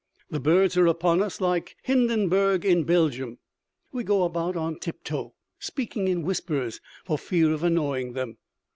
[0.31, 3.37] The birds are upon us like Hindenburg in Belgium.
[3.91, 8.39] We go about on tiptoe, speaking in whispers, for fear of annoying them.